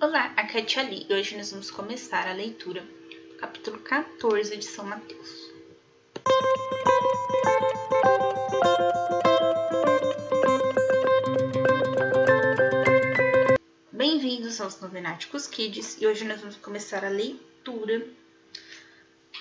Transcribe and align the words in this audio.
Olá, 0.00 0.32
aqui 0.36 0.58
é 0.58 0.60
a 0.60 0.64
Tia 0.64 0.84
Li 0.84 1.04
e 1.10 1.12
hoje 1.12 1.36
nós 1.36 1.50
vamos 1.50 1.72
começar 1.72 2.28
a 2.28 2.32
leitura 2.32 2.82
do 2.82 3.34
capítulo 3.34 3.80
14 3.80 4.56
de 4.56 4.64
São 4.64 4.84
Mateus. 4.84 5.50
Bem-vindos 13.90 14.60
aos 14.60 14.80
Novenáticos 14.80 15.48
Kids 15.48 16.00
e 16.00 16.06
hoje 16.06 16.24
nós 16.24 16.38
vamos 16.42 16.54
começar 16.58 17.04
a 17.04 17.08
leitura 17.08 18.06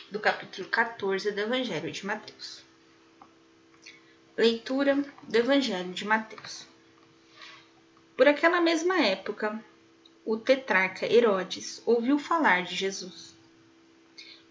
do 0.09 0.19
capítulo 0.19 0.67
14 0.69 1.33
do 1.33 1.39
Evangelho 1.39 1.91
de 1.91 2.03
Mateus. 2.03 2.63
Leitura 4.35 5.05
do 5.21 5.37
Evangelho 5.37 5.93
de 5.93 6.03
Mateus. 6.03 6.65
Por 8.17 8.27
aquela 8.27 8.59
mesma 8.59 8.97
época, 9.05 9.63
o 10.27 10.35
tetrarca 10.35 11.05
Herodes 11.05 11.81
ouviu 11.85 12.19
falar 12.19 12.63
de 12.63 12.75
Jesus 12.75 13.33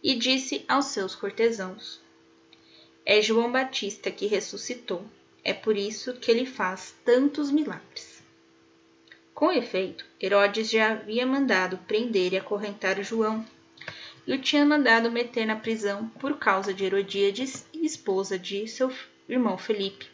e 0.03 0.15
disse 0.15 0.65
aos 0.67 0.87
seus 0.87 1.15
cortesãos: 1.15 2.01
É 3.05 3.21
João 3.21 3.53
Batista 3.53 4.11
que 4.11 4.27
ressuscitou, 4.27 5.05
é 5.45 5.53
por 5.53 5.77
isso 5.77 6.15
que 6.15 6.31
ele 6.31 6.47
faz 6.47 6.95
tantos 7.05 7.51
milagres. 7.51 8.23
Com 9.35 9.53
efeito, 9.53 10.07
Herodes 10.19 10.71
já 10.71 10.93
havia 10.93 11.27
mandado 11.27 11.77
prender 11.87 12.33
e 12.33 12.39
acorrentar 12.39 13.03
João 13.03 13.45
e 14.27 14.33
o 14.33 14.41
tinha 14.41 14.65
mandado 14.65 15.13
meter 15.13 15.45
na 15.45 15.57
prisão 15.57 16.09
por 16.19 16.39
causa 16.39 16.73
de 16.73 16.87
Herodíades, 16.87 17.67
esposa 17.75 18.39
de 18.39 18.67
seu 18.67 18.91
irmão 19.29 19.59
Felipe. 19.59 20.07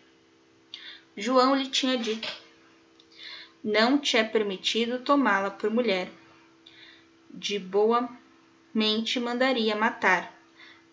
João 1.16 1.54
lhe 1.54 1.68
tinha 1.68 1.96
dito: 1.96 2.41
não 3.62 3.96
te 3.96 4.16
é 4.16 4.24
permitido 4.24 4.98
tomá-la 4.98 5.50
por 5.50 5.70
mulher. 5.70 6.10
De 7.30 7.58
boa 7.58 8.08
mente 8.74 9.20
mandaria 9.20 9.76
matar. 9.76 10.36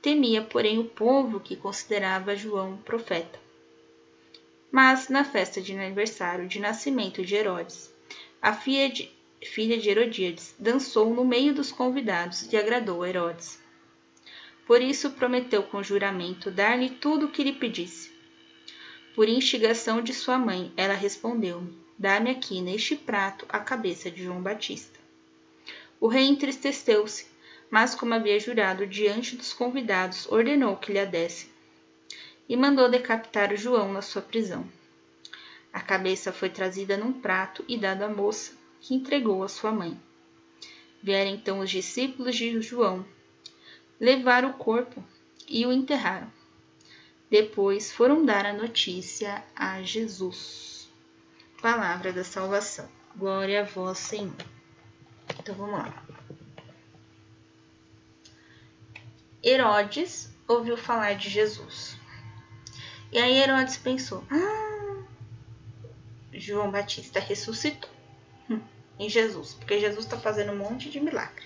Temia, 0.02 0.42
porém, 0.42 0.78
o 0.78 0.86
povo 0.86 1.40
que 1.40 1.56
considerava 1.56 2.36
João 2.36 2.78
profeta. 2.78 3.40
Mas, 4.72 5.10
na 5.10 5.24
festa 5.24 5.60
de 5.62 5.74
aniversário 5.74 6.48
de 6.48 6.60
nascimento 6.60 7.26
de 7.26 7.36
Herodes, 7.36 7.92
a 8.42 8.54
filha 8.54 8.90
de, 8.90 9.12
filha 9.44 9.78
de 9.78 9.90
Herodíades 9.90 10.56
dançou 10.60 11.14
no 11.14 11.26
meio 11.26 11.54
dos 11.54 11.72
convidados 11.72 12.52
e 12.54 12.56
agradou 12.56 13.04
a 13.04 13.10
Herodes. 13.10 13.60
Por 14.68 14.82
isso 14.82 15.12
prometeu 15.12 15.64
com 15.64 15.82
juramento 15.82 16.52
dar-lhe 16.52 16.92
tudo 16.92 17.26
o 17.26 17.32
que 17.32 17.44
lhe 17.44 17.54
pedisse. 17.54 18.19
Por 19.16 19.28
instigação 19.28 20.02
de 20.02 20.14
sua 20.14 20.38
mãe, 20.38 20.72
ela 20.78 20.94
respondeu-me: 20.94 21.78
Dá-me 21.98 22.30
aqui 22.30 22.62
neste 22.62 22.96
prato 22.96 23.46
a 23.50 23.60
cabeça 23.60 24.10
de 24.10 24.24
João 24.24 24.42
Batista. 24.42 25.00
O 26.00 26.08
rei 26.08 26.28
entristeceu-se, 26.28 27.28
mas, 27.70 27.94
como 27.94 28.14
havia 28.14 28.40
jurado 28.40 28.88
diante 28.88 29.36
dos 29.36 29.54
convidados, 29.54 30.32
ordenou 30.32 30.78
que 30.78 30.94
lhe 30.94 31.00
a 31.00 31.06
desse 31.06 31.50
e 32.50 32.58
mandou 32.58 32.90
decapitar 32.90 33.56
João 33.56 33.94
na 33.94 34.02
sua 34.02 34.24
prisão. 34.24 34.68
A 35.72 35.80
cabeça 35.80 36.34
foi 36.34 36.50
trazida 36.50 36.98
num 36.98 37.14
prato 37.14 37.64
e 37.68 37.78
dada 37.78 38.08
à 38.08 38.10
moça, 38.10 38.54
que 38.82 38.96
entregou 38.96 39.44
à 39.44 39.48
sua 39.48 39.72
mãe. 39.72 40.00
Vieram 41.02 41.30
então 41.30 41.60
os 41.60 41.70
discípulos 41.70 42.36
de 42.36 42.60
João, 42.60 43.06
levaram 44.00 44.50
o 44.50 44.54
corpo 44.54 45.04
e 45.48 45.66
o 45.66 45.72
enterraram. 45.72 46.32
Depois 47.30 47.92
foram 47.92 48.26
dar 48.26 48.46
a 48.46 48.54
notícia 48.54 49.44
a 49.56 49.82
Jesus. 49.84 50.90
Palavra 51.62 52.12
da 52.12 52.24
salvação. 52.24 52.90
Glória 53.16 53.62
a 53.62 53.66
vós, 53.66 54.00
Senhor. 54.00 54.34
Então 55.40 55.54
vamos 55.54 55.80
lá. 55.80 56.06
Herodes 59.44 60.34
ouviu 60.48 60.76
falar 60.76 61.14
de 61.14 61.30
Jesus. 61.30 61.98
E 63.12 63.20
aí 63.20 63.38
Herodes 63.38 63.78
pensou: 63.78 64.24
ah, 64.32 65.04
João 66.34 66.72
Batista 66.72 67.20
ressuscitou 67.20 67.90
em 68.98 69.10
Jesus, 69.10 69.54
porque 69.54 69.80
Jesus 69.80 70.06
está 70.06 70.18
fazendo 70.18 70.52
um 70.52 70.58
monte 70.58 70.90
de 70.90 71.00
milagre. 71.00 71.46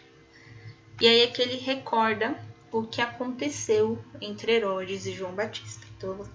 E 1.02 1.08
aí 1.08 1.22
é 1.22 1.28
que 1.28 1.42
ele 1.42 1.58
recorda 1.58 2.38
o 2.74 2.88
que 2.88 3.02
aconteceu 3.02 4.04
entre 4.20 4.54
Herodes 4.54 5.06
e 5.06 5.14
João 5.14 5.34
Batista. 5.36 5.86
Então, 5.96 6.28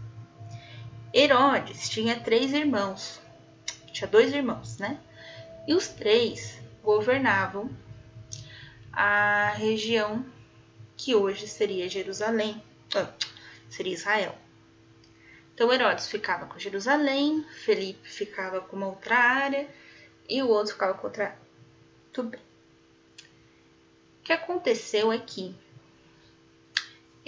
Herodes 1.12 1.88
tinha 1.88 2.20
três 2.20 2.52
irmãos, 2.52 3.20
tinha 3.92 4.06
dois 4.06 4.32
irmãos, 4.32 4.78
né? 4.78 5.00
E 5.66 5.74
os 5.74 5.88
três 5.88 6.60
governavam 6.82 7.68
a 8.92 9.50
região 9.56 10.24
que 10.96 11.14
hoje 11.14 11.48
seria 11.48 11.88
Jerusalém, 11.88 12.62
ah, 12.94 13.12
seria 13.68 13.94
Israel. 13.94 14.34
Então 15.54 15.72
Herodes 15.72 16.06
ficava 16.06 16.46
com 16.46 16.58
Jerusalém, 16.58 17.44
Felipe 17.64 18.08
ficava 18.08 18.60
com 18.60 18.76
uma 18.76 18.86
outra 18.86 19.16
área 19.16 19.68
e 20.28 20.40
o 20.40 20.48
outro 20.48 20.74
ficava 20.74 20.94
com 20.94 21.08
outra. 21.08 21.36
Tudo 22.12 22.30
bem. 22.30 22.40
O 24.20 24.22
que 24.22 24.32
aconteceu 24.32 25.12
é 25.12 25.18
que 25.18 25.54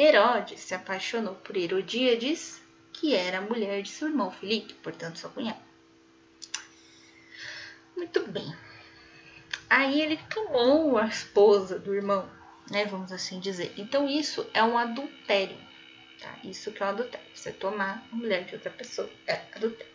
Herodes 0.01 0.61
se 0.61 0.75
apaixonou 0.75 1.35
por 1.35 1.57
Herodíades, 1.57 2.63
que 2.93 3.15
era 3.15 3.39
a 3.39 3.43
mulher 3.43 3.83
de 3.83 3.91
seu 3.91 4.09
irmão 4.09 4.31
Felipe, 4.31 4.75
portanto 4.75 5.19
sua 5.19 5.31
cunhada. 5.31 5.61
Muito 7.95 8.27
bem. 8.27 8.57
Aí 9.69 10.01
ele 10.01 10.17
tomou 10.33 10.97
a 10.97 11.07
esposa 11.07 11.79
do 11.79 11.95
irmão, 11.95 12.29
né? 12.71 12.87
Vamos 12.87 13.13
assim 13.13 13.39
dizer. 13.41 13.75
Então 13.77 14.09
isso 14.09 14.49
é 14.55 14.63
um 14.63 14.79
adultério, 14.79 15.59
tá? 16.19 16.39
Isso 16.43 16.73
que 16.73 16.83
é 16.83 16.87
um 16.87 16.89
adultério. 16.89 17.27
Você 17.35 17.53
tomar 17.53 18.03
a 18.11 18.17
mulher 18.17 18.45
de 18.47 18.55
outra 18.55 18.71
pessoa 18.71 19.09
é 19.27 19.35
adultério. 19.55 19.93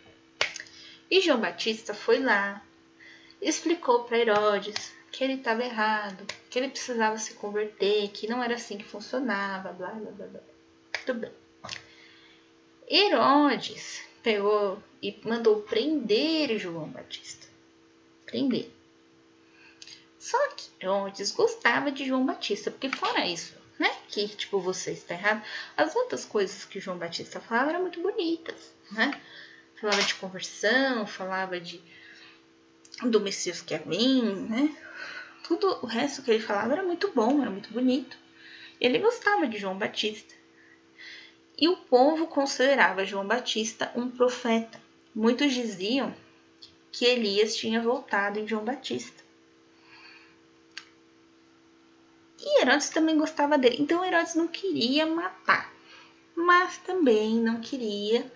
E 1.10 1.20
João 1.20 1.40
Batista 1.40 1.94
foi 1.94 2.20
lá, 2.20 2.64
explicou 3.40 4.04
para 4.04 4.18
Herodes 4.18 4.94
que 5.16 5.24
ele 5.24 5.34
estava 5.34 5.64
errado, 5.64 6.26
que 6.50 6.58
ele 6.58 6.68
precisava 6.68 7.16
se 7.16 7.32
converter, 7.34 8.10
que 8.10 8.28
não 8.28 8.44
era 8.44 8.54
assim 8.56 8.76
que 8.76 8.84
funcionava, 8.84 9.72
blá 9.72 9.88
blá 9.88 10.10
blá 10.10 10.26
blá. 10.26 10.40
Tudo 11.06 11.20
bem. 11.20 11.32
Herodes 12.86 14.02
pegou 14.22 14.78
e 15.02 15.18
mandou 15.24 15.62
prender 15.62 16.58
João 16.58 16.88
Batista 16.88 17.46
prender. 18.26 18.70
Só 20.18 20.36
que 20.48 20.68
Herodes 20.82 21.30
gostava 21.32 21.90
de 21.90 22.04
João 22.04 22.26
Batista, 22.26 22.70
porque 22.70 22.90
fora 22.90 23.26
isso, 23.26 23.54
né, 23.78 23.90
que 24.08 24.28
tipo 24.28 24.60
você 24.60 24.90
está 24.90 25.14
errado, 25.14 25.42
as 25.78 25.96
outras 25.96 26.26
coisas 26.26 26.66
que 26.66 26.78
João 26.78 26.98
Batista 26.98 27.40
falava 27.40 27.70
eram 27.70 27.80
muito 27.82 28.02
bonitas, 28.02 28.74
né? 28.90 29.18
Falava 29.80 30.02
de 30.02 30.14
conversão, 30.16 31.06
falava 31.06 31.58
de 31.58 31.80
do 33.02 33.20
Messias 33.20 33.62
que 33.62 33.72
ia 33.72 33.78
vir, 33.78 34.22
né? 34.22 34.85
Tudo 35.46 35.78
o 35.82 35.86
resto 35.86 36.22
que 36.22 36.30
ele 36.30 36.42
falava 36.42 36.72
era 36.72 36.82
muito 36.82 37.12
bom, 37.12 37.40
era 37.40 37.50
muito 37.50 37.72
bonito. 37.72 38.16
Ele 38.80 38.98
gostava 38.98 39.46
de 39.46 39.58
João 39.58 39.78
Batista. 39.78 40.34
E 41.56 41.68
o 41.68 41.76
povo 41.76 42.26
considerava 42.26 43.04
João 43.04 43.26
Batista 43.26 43.92
um 43.94 44.10
profeta. 44.10 44.80
Muitos 45.14 45.54
diziam 45.54 46.14
que 46.90 47.04
Elias 47.04 47.54
tinha 47.54 47.80
voltado 47.80 48.38
em 48.40 48.48
João 48.48 48.64
Batista. 48.64 49.24
E 52.38 52.60
Herodes 52.60 52.90
também 52.90 53.16
gostava 53.16 53.56
dele. 53.56 53.76
Então 53.80 54.04
Herodes 54.04 54.34
não 54.34 54.48
queria 54.48 55.06
matar, 55.06 55.72
mas 56.34 56.76
também 56.78 57.36
não 57.36 57.60
queria 57.60 58.30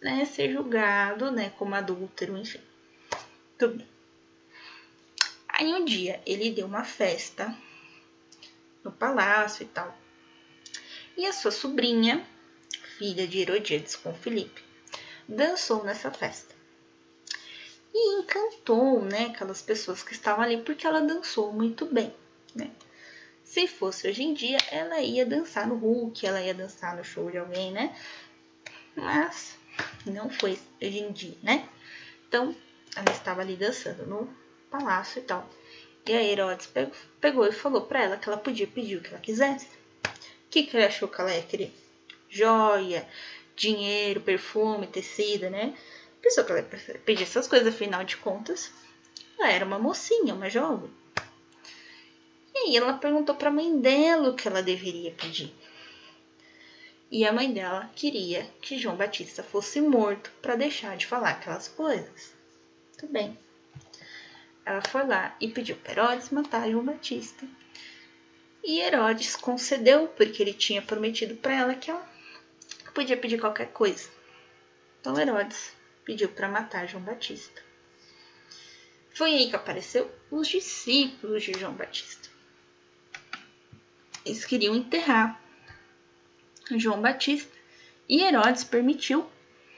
né, 0.00 0.24
ser 0.26 0.52
julgado 0.52 1.30
né, 1.30 1.50
como 1.58 1.74
adúltero, 1.74 2.36
enfim. 2.36 2.60
Tudo 3.58 3.78
bem. 3.78 3.91
Aí 5.52 5.72
um 5.72 5.84
dia 5.84 6.20
ele 6.26 6.50
deu 6.50 6.66
uma 6.66 6.84
festa 6.84 7.54
no 8.82 8.90
palácio 8.90 9.62
e 9.64 9.66
tal. 9.66 9.96
E 11.16 11.26
a 11.26 11.32
sua 11.32 11.50
sobrinha, 11.50 12.26
filha 12.98 13.26
de 13.26 13.38
Herodíades 13.38 13.94
com 13.94 14.14
Filipe, 14.14 14.62
dançou 15.28 15.84
nessa 15.84 16.10
festa 16.10 16.54
e 17.94 18.20
encantou, 18.20 19.02
né, 19.02 19.26
aquelas 19.26 19.60
pessoas 19.60 20.02
que 20.02 20.12
estavam 20.12 20.42
ali 20.42 20.62
porque 20.62 20.86
ela 20.86 21.00
dançou 21.00 21.52
muito 21.52 21.84
bem, 21.84 22.14
né? 22.54 22.70
Se 23.44 23.66
fosse 23.66 24.08
hoje 24.08 24.22
em 24.22 24.32
dia, 24.32 24.56
ela 24.70 25.00
ia 25.00 25.26
dançar 25.26 25.66
no 25.66 25.74
Hulk, 25.74 26.26
ela 26.26 26.40
ia 26.40 26.54
dançar 26.54 26.96
no 26.96 27.04
show 27.04 27.30
de 27.30 27.36
alguém, 27.36 27.70
né? 27.70 27.94
Mas 28.96 29.58
não 30.06 30.30
foi 30.30 30.58
hoje 30.80 30.98
em 31.00 31.12
dia, 31.12 31.36
né? 31.42 31.68
Então, 32.26 32.56
ela 32.96 33.10
estava 33.10 33.42
ali 33.42 33.54
dançando 33.54 34.06
no 34.06 34.41
palácio 34.72 35.20
e 35.20 35.22
tal. 35.22 35.48
E 36.06 36.12
a 36.12 36.22
Herodes 36.22 36.68
pegou, 37.20 37.46
e 37.46 37.52
falou 37.52 37.82
para 37.82 38.02
ela 38.02 38.16
que 38.16 38.28
ela 38.28 38.38
podia 38.38 38.66
pedir 38.66 38.96
o 38.96 39.00
que 39.02 39.10
ela 39.10 39.20
quisesse. 39.20 39.66
O 39.66 40.50
que, 40.50 40.64
que 40.64 40.76
ele 40.76 40.86
achou 40.86 41.08
que 41.08 41.20
ela 41.20 41.32
ia 41.32 41.42
querer? 41.42 41.72
Joia, 42.28 43.06
dinheiro, 43.54 44.20
perfume, 44.20 44.86
tecido, 44.86 45.48
né? 45.50 45.74
pessoa 46.22 46.46
que 46.46 46.52
ela 46.52 46.62
pedir 47.04 47.24
essas 47.24 47.48
coisas, 47.48 47.74
afinal 47.74 48.04
de 48.04 48.16
contas, 48.16 48.72
Ela 49.38 49.50
era 49.50 49.64
uma 49.64 49.78
mocinha, 49.78 50.34
uma 50.34 50.48
jovem. 50.48 50.90
E 52.54 52.58
aí 52.58 52.76
ela 52.76 52.94
perguntou 52.94 53.34
para 53.34 53.48
a 53.48 53.52
mãe 53.52 53.80
dela 53.80 54.30
o 54.30 54.36
que 54.36 54.46
ela 54.46 54.62
deveria 54.62 55.10
pedir. 55.12 55.52
E 57.10 57.26
a 57.26 57.32
mãe 57.32 57.52
dela 57.52 57.90
queria 57.94 58.48
que 58.60 58.78
João 58.78 58.96
Batista 58.96 59.42
fosse 59.42 59.80
morto 59.80 60.30
para 60.40 60.56
deixar 60.56 60.96
de 60.96 61.06
falar 61.06 61.30
aquelas 61.30 61.68
coisas. 61.68 62.32
Tudo 62.96 63.12
bem. 63.12 63.36
Ela 64.64 64.80
foi 64.82 65.06
lá 65.06 65.36
e 65.40 65.48
pediu 65.48 65.76
para 65.76 65.92
Herodes 65.92 66.30
matar 66.30 66.70
João 66.70 66.84
Batista. 66.84 67.46
E 68.62 68.80
Herodes 68.80 69.34
concedeu, 69.34 70.06
porque 70.08 70.42
ele 70.42 70.54
tinha 70.54 70.80
prometido 70.80 71.34
para 71.34 71.52
ela 71.52 71.74
que 71.74 71.90
ela 71.90 72.08
podia 72.94 73.16
pedir 73.16 73.40
qualquer 73.40 73.72
coisa. 73.72 74.08
Então 75.00 75.18
Herodes 75.18 75.72
pediu 76.04 76.28
para 76.28 76.48
matar 76.48 76.86
João 76.86 77.02
Batista. 77.02 77.60
Foi 79.14 79.34
aí 79.34 79.50
que 79.50 79.56
apareceu 79.56 80.10
os 80.30 80.48
discípulos 80.48 81.42
de 81.42 81.52
João 81.58 81.74
Batista. 81.74 82.30
Eles 84.24 84.44
queriam 84.44 84.76
enterrar 84.76 85.42
João 86.70 87.00
Batista 87.00 87.52
e 88.08 88.22
Herodes 88.22 88.62
permitiu 88.62 89.28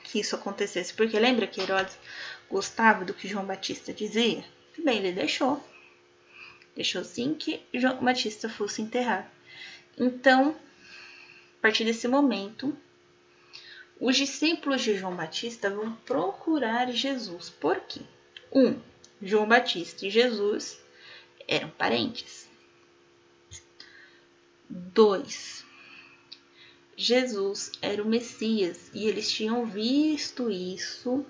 que 0.03 0.21
isso 0.21 0.37
acontecesse, 0.37 0.93
porque 0.93 1.19
lembra 1.19 1.47
que 1.47 1.61
Herodes 1.61 1.99
gostava 2.51 3.05
do 3.05 3.15
que 3.15 3.27
João 3.27 3.47
Batista 3.47 3.93
dizia? 3.93 4.45
Bem, 4.85 4.99
ele 4.99 5.13
deixou. 5.13 5.65
Deixou 6.77 7.03
sim 7.03 7.33
que 7.33 7.63
João 7.73 8.05
Batista 8.05 8.51
fosse 8.51 8.83
enterrado. 8.83 9.27
Então, 9.97 10.55
a 11.59 11.63
partir 11.63 11.87
desse 11.87 12.07
momento, 12.07 12.77
os 13.99 14.15
discípulos 14.15 14.83
de 14.83 14.95
João 14.95 15.17
Batista 15.17 15.71
vão 15.71 15.95
procurar 16.05 16.93
Jesus. 16.93 17.49
Por 17.49 17.81
quê? 17.81 18.03
Um, 18.53 18.79
João 19.23 19.49
Batista 19.49 20.07
e 20.07 20.11
Jesus 20.11 20.79
eram 21.49 21.71
parentes. 21.71 22.47
Dois, 24.69 25.65
Jesus 26.95 27.73
era 27.81 28.03
o 28.03 28.07
Messias 28.07 28.91
e 28.93 29.07
eles 29.07 29.33
tinham 29.33 29.65
visto 29.65 30.51
isso 30.51 31.25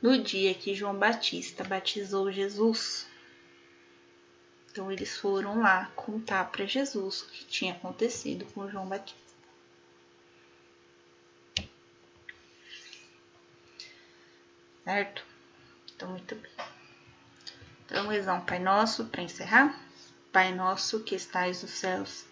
no 0.00 0.22
dia 0.22 0.54
que 0.54 0.74
João 0.74 0.98
Batista 0.98 1.64
batizou 1.64 2.30
Jesus. 2.30 3.06
Então 4.70 4.92
eles 4.92 5.16
foram 5.16 5.60
lá 5.60 5.90
contar 5.96 6.50
para 6.50 6.66
Jesus 6.66 7.22
o 7.22 7.28
que 7.28 7.44
tinha 7.46 7.72
acontecido 7.72 8.44
com 8.52 8.68
João 8.70 8.86
Batista. 8.86 9.26
Certo? 14.84 15.24
Então, 15.94 16.10
muito 16.10 16.34
bem. 16.36 16.52
Então, 17.86 18.06
rezar 18.08 18.34
um 18.34 18.44
Pai 18.44 18.58
Nosso 18.58 19.06
para 19.06 19.22
encerrar. 19.22 19.80
Pai 20.30 20.54
Nosso 20.54 21.02
que 21.02 21.14
estais 21.14 21.62
nos 21.62 21.72
céus, 21.72 22.26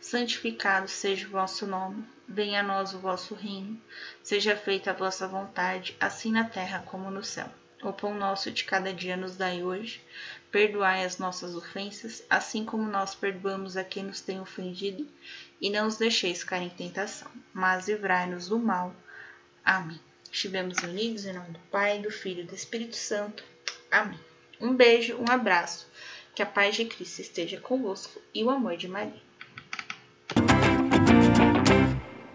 santificado 0.00 0.88
seja 0.88 1.26
o 1.26 1.30
vosso 1.30 1.66
nome 1.66 2.04
venha 2.30 2.60
a 2.60 2.62
nós 2.62 2.94
o 2.94 2.98
vosso 3.00 3.34
reino, 3.34 3.80
seja 4.22 4.56
feita 4.56 4.90
a 4.90 4.94
vossa 4.94 5.26
vontade, 5.26 5.96
assim 5.98 6.30
na 6.30 6.44
terra 6.44 6.84
como 6.86 7.10
no 7.10 7.24
céu. 7.24 7.50
O 7.82 7.92
pão 7.92 8.14
nosso 8.14 8.50
de 8.50 8.62
cada 8.62 8.92
dia 8.92 9.16
nos 9.16 9.36
dai 9.36 9.62
hoje, 9.62 10.00
perdoai 10.50 11.04
as 11.04 11.18
nossas 11.18 11.56
ofensas, 11.56 12.22
assim 12.30 12.64
como 12.64 12.84
nós 12.84 13.14
perdoamos 13.14 13.76
a 13.76 13.82
quem 13.82 14.04
nos 14.04 14.20
tem 14.20 14.40
ofendido, 14.40 15.08
e 15.60 15.70
não 15.70 15.88
os 15.88 15.96
deixeis 15.96 16.44
cair 16.44 16.66
em 16.66 16.70
tentação, 16.70 17.30
mas 17.52 17.88
livrai-nos 17.88 18.48
do 18.48 18.58
mal. 18.58 18.94
Amém. 19.64 19.98
Estivemos 20.30 20.78
unidos 20.78 21.24
em 21.24 21.32
nome 21.32 21.50
do 21.50 21.58
Pai, 21.70 21.98
do 21.98 22.10
Filho 22.10 22.42
e 22.42 22.46
do 22.46 22.54
Espírito 22.54 22.94
Santo. 22.94 23.42
Amém. 23.90 24.20
Um 24.60 24.74
beijo, 24.74 25.16
um 25.16 25.28
abraço. 25.28 25.90
Que 26.34 26.42
a 26.42 26.46
paz 26.46 26.76
de 26.76 26.84
Cristo 26.84 27.20
esteja 27.20 27.60
convosco 27.60 28.20
e 28.32 28.44
o 28.44 28.50
amor 28.50 28.76
de 28.76 28.86
Maria. 28.86 29.29